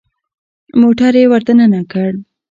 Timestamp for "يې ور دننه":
1.19-1.81